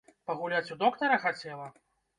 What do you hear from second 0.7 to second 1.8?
у доктара хацела?